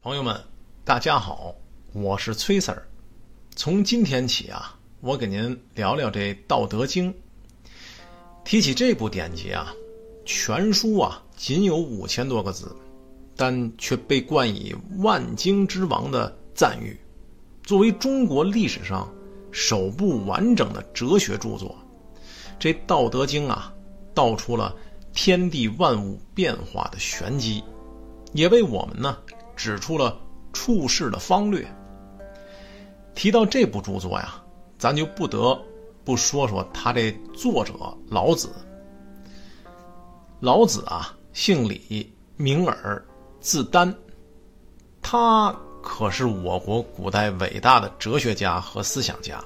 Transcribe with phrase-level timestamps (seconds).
[0.00, 0.40] 朋友们，
[0.84, 1.52] 大家好，
[1.92, 2.80] 我是崔 Sir。
[3.56, 7.12] 从今天起啊，我给您聊聊这《道德经》。
[8.44, 9.74] 提起这部典籍啊，
[10.24, 12.74] 全书啊仅有五千多个字，
[13.34, 14.72] 但却被冠以
[15.02, 16.96] “万经之王”的赞誉。
[17.64, 19.12] 作为中国历史上
[19.50, 21.76] 首部完整的哲学著作，
[22.56, 23.74] 这《道德经》啊，
[24.14, 24.72] 道出了
[25.12, 27.64] 天地万物变化的玄机，
[28.32, 29.18] 也为我们呢。
[29.58, 30.16] 指出了
[30.52, 31.66] 处世的方略。
[33.12, 34.40] 提到这部著作呀，
[34.78, 35.60] 咱就不得
[36.04, 37.74] 不说说他这作者
[38.08, 38.48] 老子。
[40.38, 43.04] 老子啊，姓李，名耳，
[43.40, 43.92] 字丹，
[45.02, 45.52] 他
[45.82, 49.42] 可是我国古代伟大的哲学家和思想家。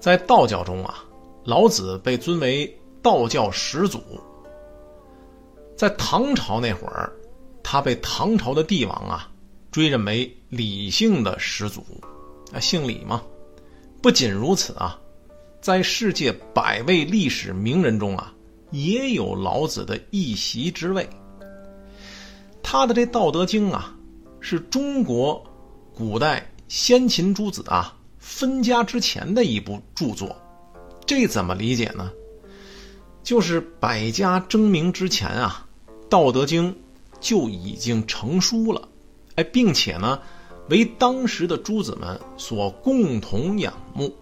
[0.00, 1.04] 在道教中啊，
[1.44, 2.66] 老子被尊为
[3.02, 4.00] 道教始祖。
[5.76, 7.12] 在唐朝那会儿。
[7.68, 9.28] 他被唐朝的帝王啊
[9.72, 11.84] 追认为李姓的始祖，
[12.52, 13.20] 啊，姓李嘛。
[14.00, 14.96] 不仅如此啊，
[15.60, 18.32] 在世界百位历史名人中啊，
[18.70, 21.10] 也有老子的一席之位。
[22.62, 23.92] 他的这《道德经》啊，
[24.38, 25.44] 是中国
[25.92, 30.40] 古代先秦诸子啊分家之前的一部著作。
[31.04, 32.12] 这怎么理解呢？
[33.24, 35.66] 就是百家争鸣之前啊，
[36.08, 36.72] 《道德经》。
[37.20, 38.88] 就已经成书了，
[39.36, 40.20] 哎，并且呢，
[40.68, 44.14] 为当时的诸子们所共同仰慕。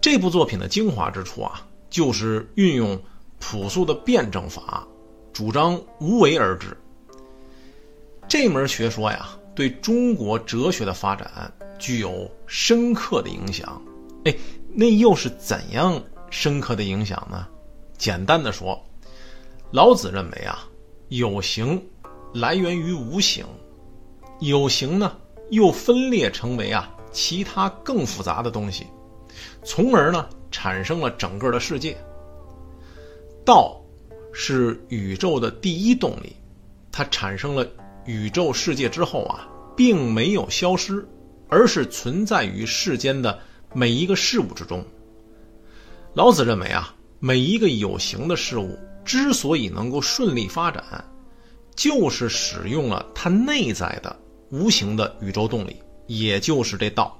[0.00, 3.00] 这部作品的精华之处啊，就是运用
[3.38, 4.86] 朴素的辩证法，
[5.32, 6.76] 主张无为而治。
[8.28, 13.80] 这门学说呀，对中国哲学的发展具有深刻的影响。
[14.24, 14.34] 哎，
[14.72, 17.46] 那又是怎样深刻的影响呢？
[17.98, 18.80] 简单的说，
[19.70, 20.66] 老子认为啊。
[21.18, 21.78] 有形
[22.32, 23.44] 来源于无形，
[24.40, 25.14] 有形呢
[25.50, 28.86] 又分裂成为啊其他更复杂的东西，
[29.62, 31.94] 从而呢产生了整个的世界。
[33.44, 33.78] 道
[34.32, 36.34] 是宇宙的第一动力，
[36.90, 37.66] 它产生了
[38.06, 41.06] 宇宙世界之后啊，并没有消失，
[41.46, 43.38] 而是存在于世间的
[43.74, 44.82] 每一个事物之中。
[46.14, 48.78] 老子认为啊，每一个有形的事物。
[49.04, 51.04] 之所以能够顺利发展，
[51.74, 54.14] 就是使用了它内在的
[54.50, 55.76] 无形的宇宙动力，
[56.06, 57.18] 也就是这道。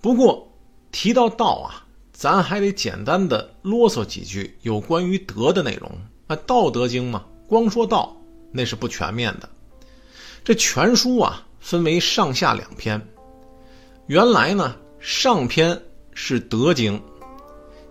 [0.00, 0.50] 不过
[0.92, 5.90] 提到道啊，咱还得简单的啰嗦几句有关于德的内容。
[6.26, 8.16] 那《道德经》嘛，光说道
[8.52, 9.48] 那是不全面的。
[10.44, 13.00] 这全书啊，分为上下两篇。
[14.06, 15.80] 原来呢，上篇
[16.12, 17.02] 是德经，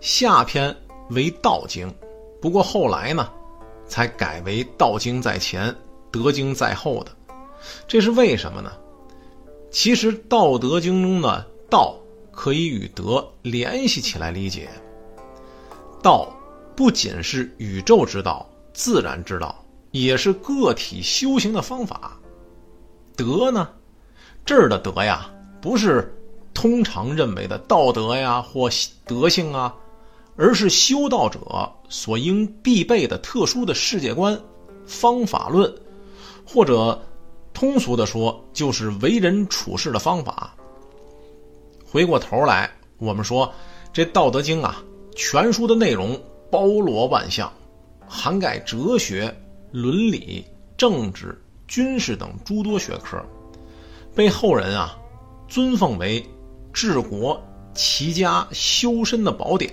[0.00, 0.74] 下篇
[1.10, 1.92] 为道经。
[2.40, 3.28] 不过后来呢，
[3.86, 5.74] 才改为道经在前，
[6.10, 7.10] 德经在后的，
[7.86, 8.72] 这是为什么呢？
[9.70, 11.96] 其实《道德经》中的道
[12.30, 14.68] 可以与德联系起来理解。
[16.00, 16.32] 道
[16.76, 22.16] 不仅是宇宙之道、自然之道，也是个体修行的方法。
[23.16, 23.68] 德呢，
[24.46, 25.28] 这儿的德呀，
[25.60, 26.16] 不是
[26.54, 28.70] 通常认为的道德呀或
[29.04, 29.74] 德性啊。
[30.38, 31.40] 而是修道者
[31.88, 34.40] 所应必备的特殊的世界观、
[34.86, 35.70] 方法论，
[36.46, 37.02] 或者
[37.52, 40.54] 通俗的说，就是为人处事的方法。
[41.84, 43.52] 回过头来，我们说
[43.92, 44.80] 这《道德经》啊，
[45.16, 46.16] 全书的内容
[46.52, 47.52] 包罗万象，
[48.06, 49.34] 涵盖哲学、
[49.72, 50.44] 伦理、
[50.76, 53.20] 政治、军事等诸多学科，
[54.14, 54.96] 被后人啊
[55.48, 56.24] 尊奉为
[56.72, 57.42] 治国、
[57.74, 59.72] 齐家、修身的宝典。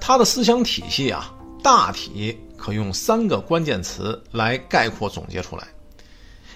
[0.00, 5.68] 他的思想体系啊，大体可用三个关键词来概括总结出来。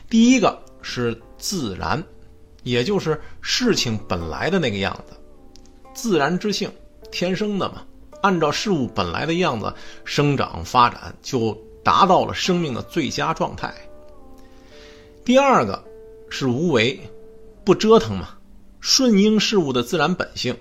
[0.08, 2.02] 第一个是自然，
[2.62, 5.14] 也就是事情本来的那个样子，
[5.92, 6.70] 自然之性，
[7.12, 7.82] 天生的嘛，
[8.22, 9.72] 按照事物本来的样子
[10.04, 13.72] 生长发展，就达到了生命的最佳状态。
[15.24, 15.82] 第二个
[16.28, 16.98] 是无为，
[17.64, 18.30] 不折腾嘛，
[18.80, 20.56] 顺应事物的自然本性。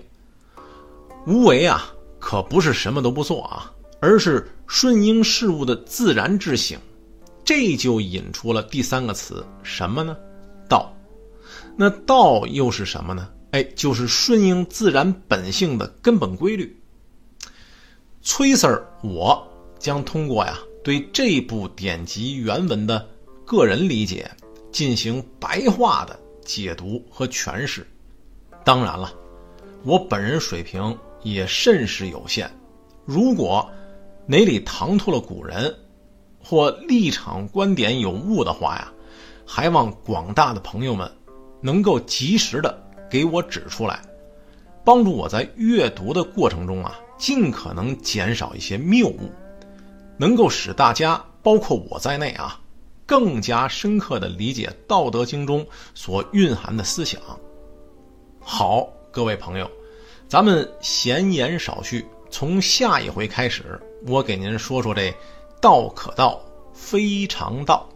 [1.26, 1.90] 无为啊。
[2.24, 6.78] 可不是什么都不做啊，而是顺应事物的自然之性，
[7.44, 10.16] 这就引出了第三个词，什么呢？
[10.66, 10.90] 道。
[11.76, 13.28] 那道又是什么呢？
[13.50, 16.74] 哎，就是顺应自然本性的根本规律。
[18.22, 19.46] 崔 Sir，我
[19.78, 23.06] 将通过呀对这部典籍原文的
[23.44, 24.30] 个人理解
[24.72, 27.86] 进行白话的解读和诠释。
[28.64, 29.12] 当然了，
[29.82, 30.96] 我本人水平。
[31.24, 32.48] 也甚是有限。
[33.04, 33.68] 如果
[34.26, 35.74] 哪里唐突了古人，
[36.42, 38.92] 或立场观点有误的话呀，
[39.44, 41.10] 还望广大的朋友们
[41.60, 42.78] 能够及时的
[43.10, 44.00] 给我指出来，
[44.84, 49.32] 帮助我在阅读的过程中啊，尽可能减少一些谬误，
[50.16, 52.60] 能够使大家，包括我在内啊，
[53.06, 57.20] 更加深刻的理解《道德经》中所蕴含的思想。
[58.40, 59.70] 好，各位朋友，
[60.34, 65.14] 咱们闲言少叙，从下一回开始，我给您说说这
[65.62, 66.40] “道可道，
[66.72, 67.88] 非常道”。